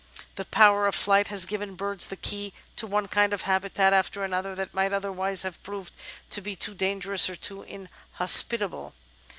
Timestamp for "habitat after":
3.43-4.23